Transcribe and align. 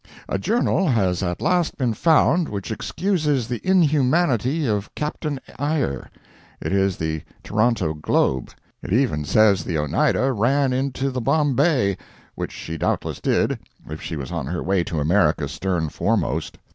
A 0.27 0.39
journal 0.39 0.87
has 0.87 1.21
at 1.21 1.43
last 1.43 1.77
been 1.77 1.93
found 1.93 2.49
which 2.49 2.71
excuses 2.71 3.47
the 3.47 3.61
inhumanity 3.63 4.65
of 4.65 4.89
Captain 4.95 5.39
Eyre. 5.59 6.09
It 6.59 6.73
is 6.73 6.97
the 6.97 7.21
Toronto 7.43 7.93
"Globe." 7.93 8.49
It 8.81 8.91
even 8.93 9.25
says 9.25 9.63
the 9.63 9.77
Oneida 9.77 10.33
ran 10.33 10.73
into 10.73 11.11
the 11.11 11.21
Bombay—which 11.21 12.51
she 12.51 12.79
doubtless 12.79 13.19
did, 13.21 13.59
if 13.91 14.01
she 14.01 14.15
was 14.15 14.31
on 14.31 14.47
her 14.47 14.63
way 14.63 14.83
to 14.85 14.99
America 14.99 15.47
stern 15.47 15.87
foremost. 15.89 16.57